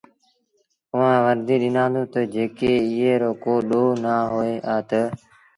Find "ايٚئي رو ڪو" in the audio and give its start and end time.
2.89-3.53